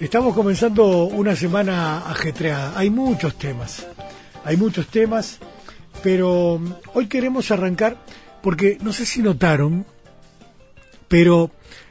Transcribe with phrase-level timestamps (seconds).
[0.00, 2.72] Estamos comenzando una semana ajetreada.
[2.74, 3.86] Hay muchos temas,
[4.46, 5.38] hay muchos temas,
[6.02, 6.58] pero
[6.94, 7.98] hoy queremos arrancar
[8.42, 9.84] porque no sé si notaron,
[11.06, 11.50] pero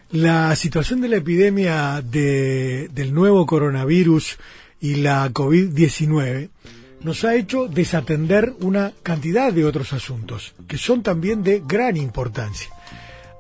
[0.10, 4.40] la situación de la epidemia de, del nuevo coronavirus
[4.82, 6.50] y la COVID-19
[7.04, 12.70] nos ha hecho desatender una cantidad de otros asuntos que son también de gran importancia.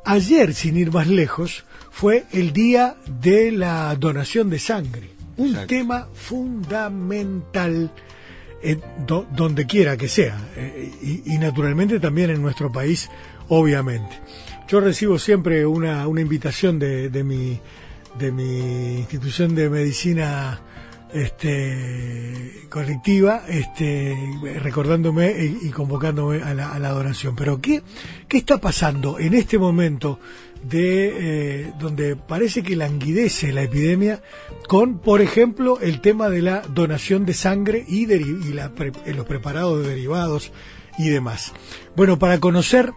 [0.05, 6.07] Ayer, sin ir más lejos, fue el día de la donación de sangre, un tema
[6.13, 7.91] fundamental
[8.61, 13.09] en donde quiera que sea, eh, y, y, naturalmente también en nuestro país,
[13.47, 14.19] obviamente.
[14.67, 17.59] Yo recibo siempre una, una invitación de, de, mi,
[18.17, 20.59] de mi institución de medicina
[21.13, 24.15] este, colectiva, este,
[24.61, 27.35] recordándome y, convocándome a la, a.
[27.35, 27.81] Pero ¿qué,
[28.27, 30.19] ¿qué está pasando en este momento
[30.63, 34.21] de eh, donde parece que languidece la epidemia
[34.67, 38.05] con, por ejemplo, el tema de la donación de sangre y,
[38.53, 38.71] la
[39.05, 40.51] los preparados de derivados
[40.97, 41.53] y demás?
[41.95, 42.91] Bueno, para conocer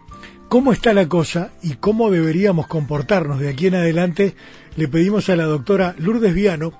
[0.53, 4.35] cómo está la cosa y cómo deberíamos comportarnos de aquí en adelante,
[4.77, 6.73] le pedimos a la doctora Lourdes Viano,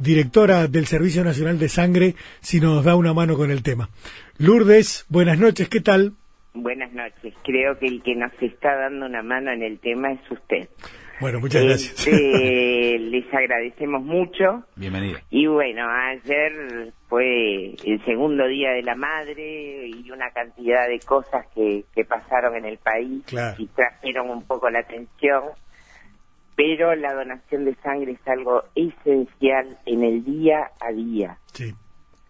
[0.00, 3.90] directora del Servicio Nacional de Sangre, si nos da una mano con el tema.
[4.38, 6.14] Lourdes, buenas noches, ¿qué tal?
[6.54, 7.34] Buenas noches.
[7.44, 10.68] Creo que el que nos está dando una mano en el tema es usted.
[11.20, 12.06] Bueno, muchas gracias.
[12.06, 14.64] Este, les agradecemos mucho.
[14.74, 15.20] Bienvenida.
[15.30, 21.46] Y bueno, ayer fue el segundo día de la madre y una cantidad de cosas
[21.54, 23.22] que, que pasaron en el país
[23.58, 25.42] y trajeron un poco la atención
[26.60, 31.38] pero la donación de sangre es algo esencial en el día a día.
[31.54, 31.74] Sí.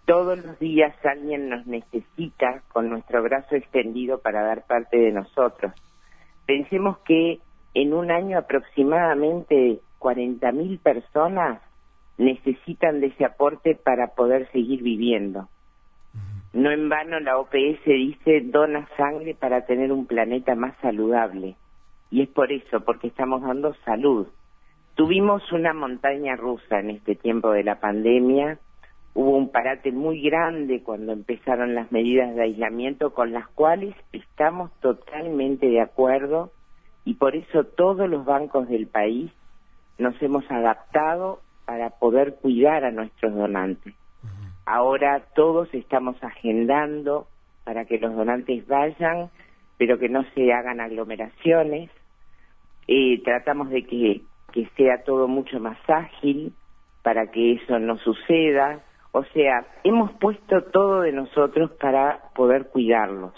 [0.04, 5.72] Todos los días alguien nos necesita con nuestro brazo extendido para dar parte de nosotros.
[6.46, 7.40] Pensemos que
[7.74, 11.60] en un año aproximadamente 40.000 personas
[12.16, 15.48] necesitan de ese aporte para poder seguir viviendo.
[16.52, 21.56] No en vano la OPS dice dona sangre para tener un planeta más saludable.
[22.10, 24.26] Y es por eso, porque estamos dando salud.
[24.94, 28.58] Tuvimos una montaña rusa en este tiempo de la pandemia.
[29.14, 34.70] Hubo un parate muy grande cuando empezaron las medidas de aislamiento con las cuales estamos
[34.80, 36.52] totalmente de acuerdo
[37.04, 39.32] y por eso todos los bancos del país
[39.98, 43.94] nos hemos adaptado para poder cuidar a nuestros donantes.
[44.66, 47.26] Ahora todos estamos agendando
[47.64, 49.30] para que los donantes vayan,
[49.78, 51.90] pero que no se hagan aglomeraciones,
[52.92, 56.52] eh, tratamos de que, que sea todo mucho más ágil
[57.04, 58.80] para que eso no suceda.
[59.12, 63.32] O sea, hemos puesto todo de nosotros para poder cuidarlos.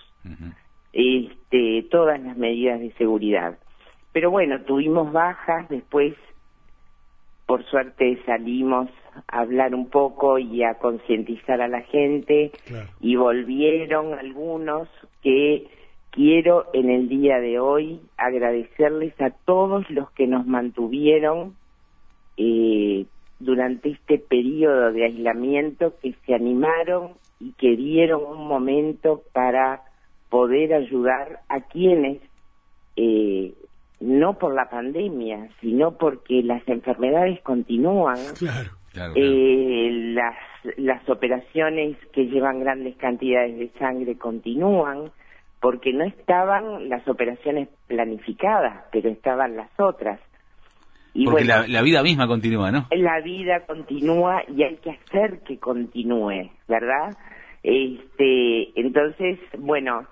[0.94, 3.58] este, todas las medidas de seguridad.
[4.12, 6.14] Pero bueno, tuvimos bajas, después
[7.44, 8.88] por suerte salimos
[9.28, 12.52] a hablar un poco y a concientizar a la gente
[13.00, 14.88] y volvieron algunos
[15.22, 15.68] que
[16.12, 21.56] quiero en el día de hoy agradecerles a todos los que nos mantuvieron
[22.36, 23.06] eh,
[23.40, 29.82] durante este periodo de aislamiento, que se animaron y que dieron un momento para
[30.28, 32.20] poder ayudar a quienes,
[32.96, 33.54] eh,
[34.00, 38.18] no por la pandemia, sino porque las enfermedades continúan.
[39.14, 40.36] Eh, las,
[40.76, 45.10] las operaciones que llevan grandes cantidades de sangre continúan
[45.62, 50.18] porque no estaban las operaciones planificadas, pero estaban las otras.
[51.14, 52.88] Y porque la, vida misma continúa, ¿no?
[52.90, 57.16] La vida continúa y hay que hacer que continúe, ¿verdad?
[57.62, 60.04] Este, entonces, bueno,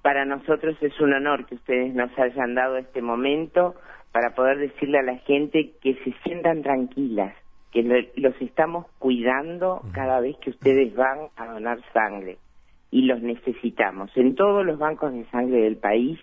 [0.00, 3.74] para nosotros es un honor que ustedes nos hayan dado este momento
[4.12, 7.34] para poder decirle a la gente que se sientan tranquilas,
[7.72, 7.82] que
[8.14, 12.38] los estamos cuidando cada vez que ustedes van a donar sangre
[12.90, 14.10] y los necesitamos.
[14.16, 16.18] En todos los bancos de sangre del país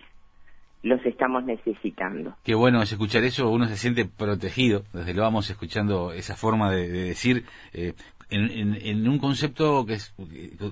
[0.82, 2.36] los estamos necesitando.
[2.44, 6.70] Qué bueno es escuchar eso, uno se siente protegido, desde lo vamos escuchando esa forma
[6.70, 7.94] de, decir, eh,
[8.30, 10.14] en, un concepto que es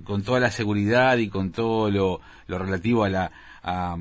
[0.05, 3.33] con toda la seguridad y con todo lo, relativo a la
[3.63, 3.97] a,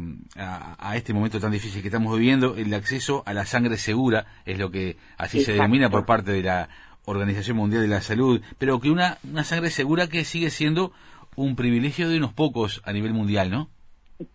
[0.77, 4.59] a, este momento tan difícil que estamos viviendo, el acceso a la sangre segura es
[4.59, 6.69] lo que así se denomina por parte de la
[7.05, 10.91] Organización Mundial de la Salud, pero que una, una sangre segura que sigue siendo
[11.35, 13.69] un privilegio de unos pocos a nivel mundial, ¿no?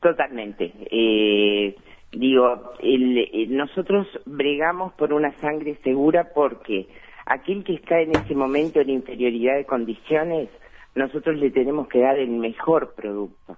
[0.01, 0.73] Totalmente.
[0.91, 1.75] Eh,
[2.13, 6.89] digo, el, nosotros bregamos por una sangre segura porque
[7.27, 10.49] aquel que está en ese momento en inferioridad de condiciones,
[10.95, 13.57] nosotros le tenemos que dar el mejor producto.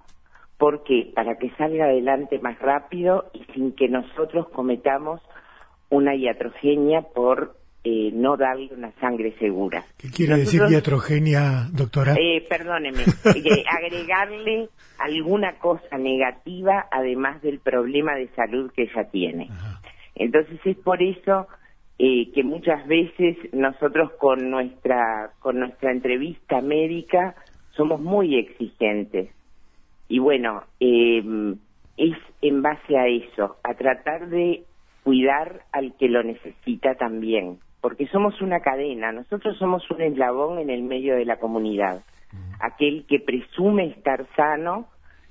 [0.57, 1.11] ¿Por qué?
[1.13, 5.21] Para que salga adelante más rápido y sin que nosotros cometamos
[5.89, 9.83] una iatrogenia por eh, no darle una sangre segura.
[9.97, 12.13] ¿Qué quiere decir iatrogenia, doctora?
[12.13, 13.03] Eh, perdóneme,
[13.69, 14.69] agregarle
[14.99, 19.49] alguna cosa negativa además del problema de salud que ella tiene.
[20.15, 21.47] Entonces es por eso
[21.99, 27.35] eh, que muchas veces nosotros con nuestra con nuestra entrevista médica
[27.75, 29.29] somos muy exigentes
[30.07, 31.21] y bueno eh,
[31.97, 34.63] es en base a eso a tratar de
[35.03, 40.71] cuidar al que lo necesita también porque somos una cadena nosotros somos un eslabón en
[40.71, 42.01] el medio de la comunidad
[42.59, 44.87] aquel que presume estar sano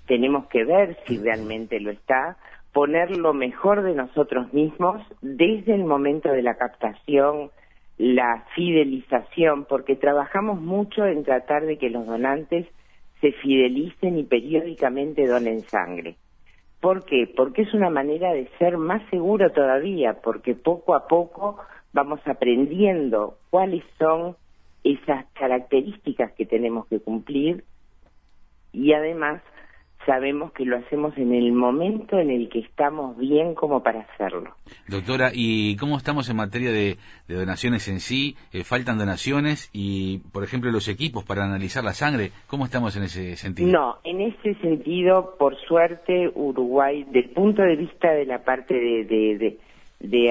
[0.07, 2.37] tenemos que ver si realmente lo está
[2.73, 7.51] poner lo mejor de nosotros mismos desde el momento de la captación,
[7.99, 12.67] la fidelización, porque trabajamos mucho en tratar de que los donantes
[13.21, 16.17] se fidelicen y periódicamente donen sangre.
[16.81, 17.33] ¿Por qué?
[17.37, 21.59] Porque es una manera de ser más seguro todavía, porque poco a poco
[21.93, 24.37] vamos aprendiendo cuáles son
[24.85, 27.65] esas características que tenemos que cumplir
[28.73, 29.43] y además
[30.07, 34.55] sabemos que lo hacemos en el momento en el que estamos bien como para hacerlo.
[34.89, 36.97] Doctora, ¿y cómo estamos en materia de,
[37.29, 38.37] donaciones en sí?
[38.53, 39.71] Eh, ¿Faltan donaciones?
[39.73, 43.71] Y, por ejemplo, los equipos para analizar la sangre, ¿cómo estamos en ese sentido?
[43.71, 49.05] No, en ese sentido, por suerte, Uruguay, del punto de vista de la parte de,
[49.05, 49.59] de,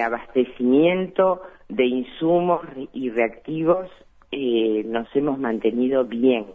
[0.02, 2.62] abastecimiento de insumos
[2.94, 3.90] y reactivos,
[4.32, 6.46] eh, nos hemos mantenido bien.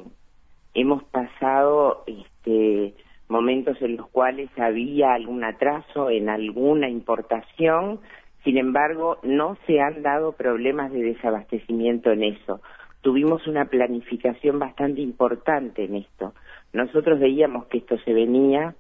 [0.74, 2.94] Hemos pasado este,
[3.28, 8.00] momentos en los cuales había algún atraso en alguna importación,
[8.44, 12.60] sin embargo, no se han dado problemas de desabastecimiento en eso.
[13.00, 16.32] Tuvimos una planificación bastante importante en esto.
[16.72, 18.74] Nosotros veíamos que esto se venía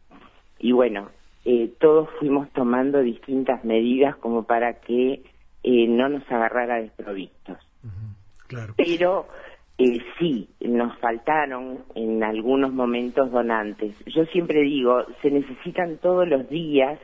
[0.58, 1.08] y bueno,
[1.48, 5.22] eh, todos fuimos tomando distintas medidas como para que
[5.62, 7.58] eh, no nos agarrara desprovistos.
[8.48, 8.74] claro.
[8.76, 9.28] Pero
[9.78, 13.94] eh, sí, nos faltaron en algunos momentos donantes.
[14.06, 16.98] Yo siempre digo, se necesitan todos los días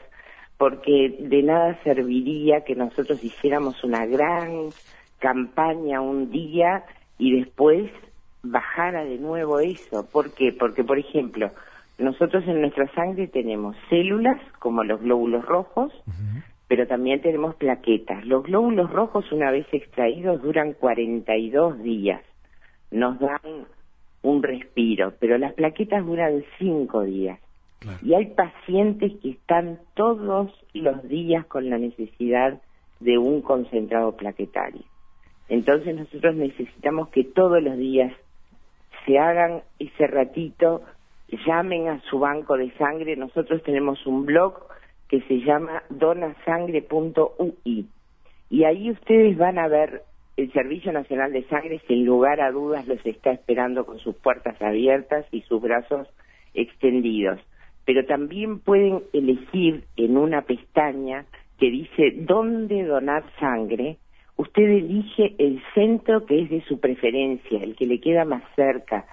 [0.59, 4.71] porque de nada serviría que nosotros hiciéramos una gran
[5.21, 6.85] campaña un día
[7.17, 7.93] y después
[8.43, 10.05] bajara de nuevo eso.
[10.11, 10.53] ¿Por qué?
[10.53, 11.53] Porque, por ejemplo,
[11.99, 15.93] nosotros en nuestra sangre tenemos células como los glóbulos rojos,
[16.69, 18.25] pero también tenemos plaquetas.
[18.27, 22.23] Los glóbulos rojos, una vez extraídos, duran 42 días
[22.93, 23.67] nos dan
[24.23, 27.41] un respiro, pero las plaquetas duran cinco días.
[28.01, 32.61] Y hay pacientes que están todos los días con la necesidad
[33.01, 34.83] de un concentrado plaquetario.
[35.49, 38.13] Entonces nosotros necesitamos que todos los días
[39.05, 40.83] se hagan ese ratito,
[41.47, 43.17] llamen a su banco de sangre.
[43.17, 44.55] Nosotros tenemos un blog
[45.09, 47.87] que se llama donasangre.ui
[48.53, 50.03] y ahí ustedes van a ver
[50.37, 54.61] el Servicio Nacional de Sangre, sin lugar a dudas, los está esperando con sus puertas
[54.61, 56.07] abiertas y sus brazos
[56.53, 57.41] extendidos.
[57.87, 61.25] Pero también pueden elegir en una pestaña
[61.59, 63.97] que dice dónde donar sangre.
[64.37, 69.07] Usted elige el centro que es de su preferencia, el que le queda más cerca,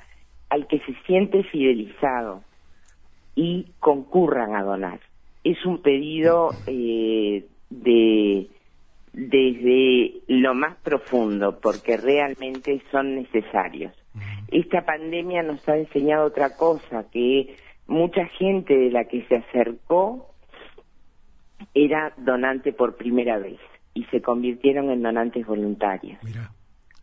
[0.49, 2.43] al que se siente fidelizado
[3.35, 4.99] y concurran a donar.
[5.43, 8.49] Es un pedido eh, de
[9.13, 13.93] desde lo más profundo, porque realmente son necesarios.
[14.49, 17.55] Esta pandemia nos ha enseñado otra cosa, que
[17.87, 20.29] mucha gente de la que se acercó
[21.73, 23.59] era donante por primera vez
[23.93, 26.19] y se convirtieron en donantes voluntarios.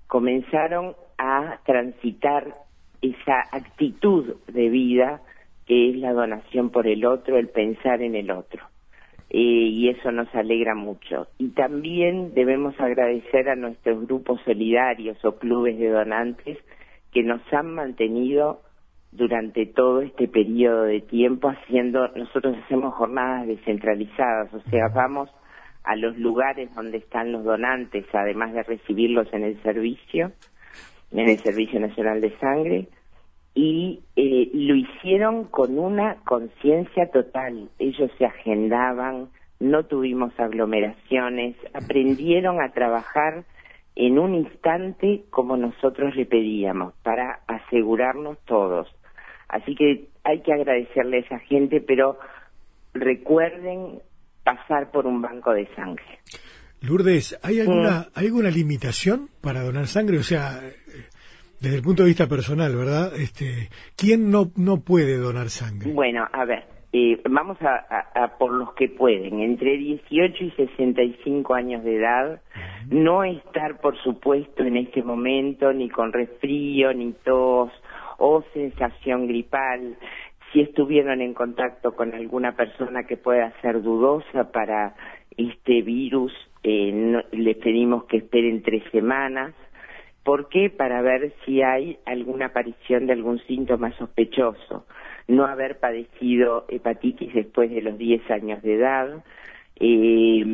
[0.06, 2.54] Comenzaron a transitar
[3.02, 5.20] esa actitud de vida
[5.66, 8.62] que es la donación por el otro, el pensar en el otro.
[9.28, 11.26] Eh, y eso nos alegra mucho.
[11.38, 16.58] Y también debemos agradecer a nuestros grupos solidarios o clubes de donantes
[17.12, 18.60] que nos han mantenido
[19.10, 25.30] durante todo este periodo de tiempo haciendo, nosotros hacemos jornadas descentralizadas, o sea, vamos
[25.84, 30.32] a los lugares donde están los donantes, además de recibirlos en el servicio,
[31.10, 32.88] en el Servicio Nacional de Sangre,
[33.54, 37.70] y eh, lo hicieron con una conciencia total.
[37.78, 43.44] Ellos se agendaban, no tuvimos aglomeraciones, aprendieron a trabajar
[43.94, 48.88] en un instante como nosotros le pedíamos, para asegurarnos todos.
[49.48, 52.18] Así que hay que agradecerle a esa gente, pero
[52.92, 54.00] recuerden
[54.44, 56.04] pasar por un banco de sangre.
[56.82, 58.08] Lourdes, ¿hay alguna.
[58.14, 60.18] ¿hay alguna limitación para donar sangre?
[60.18, 60.60] O sea,
[61.60, 63.12] desde el punto de vista personal, ¿verdad?
[63.16, 65.92] Este, ¿Quién no, no puede donar sangre?
[65.92, 71.84] Bueno, a ver, eh, vamos a, por los que pueden, entre 18 y 65 años
[71.84, 72.40] de edad,
[72.88, 77.70] no estar, por supuesto, en este momento ni con resfrío, ni tos
[78.18, 79.98] o sensación gripal.
[80.52, 84.94] Si estuvieron en contacto con alguna persona que pueda ser dudosa para
[85.36, 86.32] este virus,
[86.62, 89.54] eh, les pedimos que esperen tres semanas.
[90.26, 90.70] ¿Por qué?
[90.70, 94.84] Para ver si hay alguna aparición de algún síntoma sospechoso
[95.28, 99.24] no haber padecido hepatitis después de los 10 años de edad,
[99.76, 100.44] eh,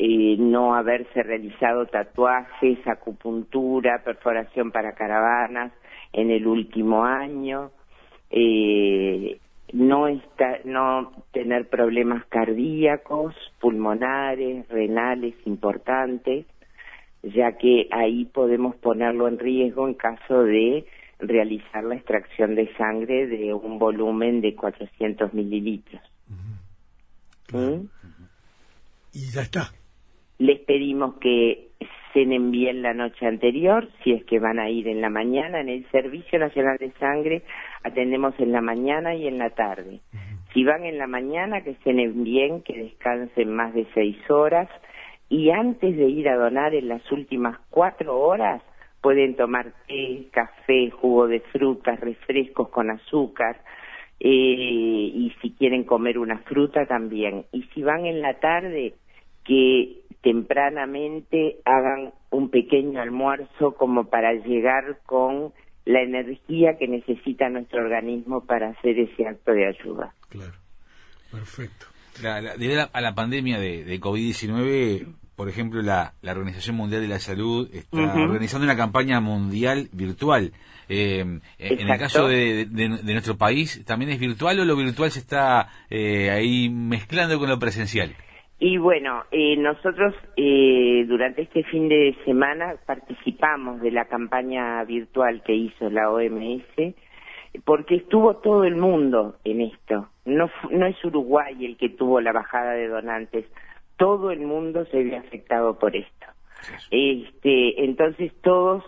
[0.00, 5.72] eh, no haberse realizado tatuajes, acupuntura, perforación para caravanas
[6.12, 7.70] en el último año,
[8.30, 9.38] eh,
[9.72, 10.06] no,
[10.64, 16.46] no tener problemas cardíacos, pulmonares, renales importantes,
[17.34, 20.86] ya que ahí podemos ponerlo en riesgo en caso de
[21.18, 26.02] realizar la extracción de sangre de un volumen de 400 mililitros.
[27.52, 27.86] ¿Mm?
[29.12, 29.72] Y ya está.
[30.38, 31.68] Les pedimos que
[32.12, 35.60] cenen bien la noche anterior, si es que van a ir en la mañana.
[35.60, 37.42] En el Servicio Nacional de Sangre
[37.82, 40.00] atendemos en la mañana y en la tarde.
[40.52, 44.68] Si van en la mañana, que cenen bien, que descansen más de seis horas.
[45.28, 48.62] Y antes de ir a donar en las últimas cuatro horas,
[49.00, 53.60] pueden tomar té, café, jugo de frutas, refrescos con azúcar,
[54.20, 57.44] eh, y si quieren comer una fruta también.
[57.52, 58.94] Y si van en la tarde,
[59.44, 65.52] que tempranamente hagan un pequeño almuerzo como para llegar con
[65.84, 70.12] la energía que necesita nuestro organismo para hacer ese acto de ayuda.
[70.28, 70.52] Claro,
[71.30, 71.86] perfecto.
[72.58, 75.06] Debido a la, pandemia de, de COVID-19,
[75.38, 80.50] por ejemplo, la, Organización Mundial de la Salud está organizando una campaña mundial virtual.
[80.88, 82.66] Eh, en el caso de,
[83.04, 87.60] nuestro país, ¿también es virtual o lo virtual se está eh, ahí mezclando con lo
[87.60, 88.16] presencial?
[88.58, 90.12] Y bueno, eh, nosotros
[91.06, 96.96] durante este fin de semana participamos de la campaña virtual que hizo la OMS
[97.64, 100.08] porque estuvo todo el mundo en esto.
[100.24, 103.46] No, no es Uruguay el que tuvo la bajada de donantes
[103.98, 106.26] todo el mundo se ve afectado por esto.
[106.90, 108.82] Este, entonces todos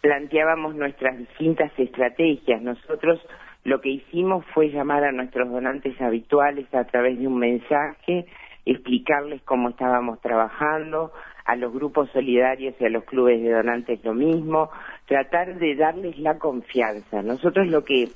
[0.00, 2.60] planteábamos nuestras distintas estrategias.
[2.60, 3.20] Nosotros
[3.62, 8.26] lo que hicimos fue llamar a nuestros donantes habituales a través de un mensaje,
[8.64, 11.12] explicarles cómo estábamos trabajando,
[11.44, 14.70] a los grupos solidarios y a los clubes de donantes lo mismo,
[15.06, 17.22] tratar de darles la confianza.
[17.22, 18.08] Nosotros lo que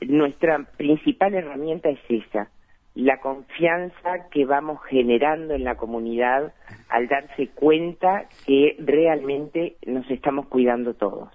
[0.00, 2.48] nuestra principal herramienta es esa,
[2.94, 6.52] la confianza que vamos generando en la comunidad
[6.88, 11.28] al darse cuenta que realmente nos estamos cuidando todos.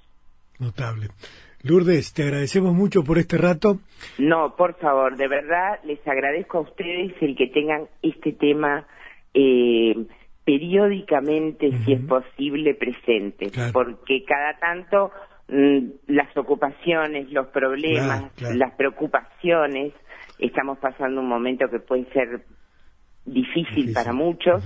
[0.59, 1.07] Notable.
[1.61, 3.79] Lourdes, te agradecemos mucho por este rato.
[4.17, 8.85] No, por favor, de verdad les agradezco a ustedes el que tengan este tema
[9.33, 9.95] eh,
[10.45, 15.11] periódicamente, si es posible, presente, porque cada tanto
[15.47, 19.93] mm, las ocupaciones, los problemas, las preocupaciones
[20.39, 22.43] estamos pasando un momento que puede ser
[23.25, 24.63] difícil, para muchos,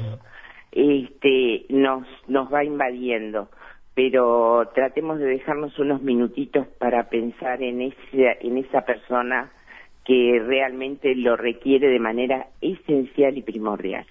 [0.71, 3.49] este, nos, nos va invadiendo.
[3.93, 9.51] Pero tratemos de dejarnos unos minutitos para pensar en esa, en esa persona
[10.05, 14.05] que realmente lo requiere de manera esencial y primordial.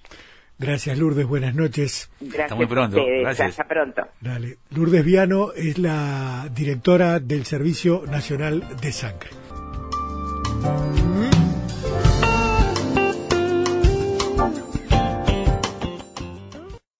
[0.59, 1.27] Gracias, Lourdes.
[1.27, 2.09] Buenas noches.
[2.19, 2.43] Gracias.
[2.43, 2.97] Hasta muy pronto.
[3.21, 3.49] Gracias.
[3.49, 4.01] Hasta pronto.
[4.21, 4.57] Dale.
[4.71, 9.29] Lourdes Viano es la directora del Servicio Nacional de Sangre.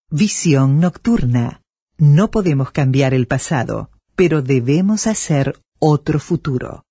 [0.10, 1.62] Visión nocturna.
[1.98, 6.87] No podemos cambiar el pasado, pero debemos hacer otro futuro.